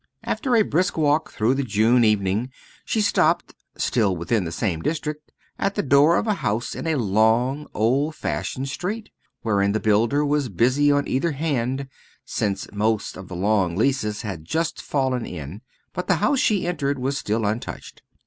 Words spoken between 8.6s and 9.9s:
street, wherein the